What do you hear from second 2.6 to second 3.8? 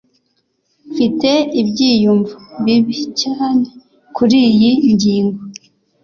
bibi cyane